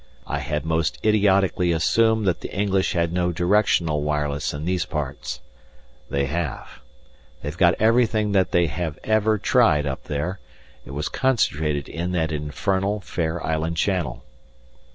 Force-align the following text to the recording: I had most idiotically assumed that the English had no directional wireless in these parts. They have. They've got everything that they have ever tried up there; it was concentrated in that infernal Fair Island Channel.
I 0.25 0.39
had 0.39 0.65
most 0.65 0.97
idiotically 1.05 1.71
assumed 1.71 2.25
that 2.25 2.41
the 2.41 2.51
English 2.51 2.93
had 2.93 3.13
no 3.13 3.31
directional 3.31 4.01
wireless 4.01 4.51
in 4.51 4.65
these 4.65 4.83
parts. 4.83 5.41
They 6.09 6.25
have. 6.25 6.79
They've 7.43 7.55
got 7.55 7.75
everything 7.79 8.31
that 8.31 8.49
they 8.49 8.65
have 8.65 8.97
ever 9.03 9.37
tried 9.37 9.85
up 9.85 10.05
there; 10.05 10.39
it 10.87 10.91
was 10.95 11.07
concentrated 11.07 11.87
in 11.87 12.13
that 12.13 12.31
infernal 12.31 12.99
Fair 13.01 13.45
Island 13.45 13.77
Channel. 13.77 14.23